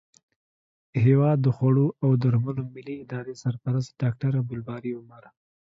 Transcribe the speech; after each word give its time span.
هیواد 1.03 1.37
د 1.41 1.47
خوړو 1.55 1.87
او 2.03 2.09
درملو 2.23 2.63
ملي 2.75 2.95
ادارې 3.03 3.33
سرپرست 3.43 3.89
ډاکټر 4.01 4.31
عبدالباري 4.41 4.91
عمر 4.99 5.23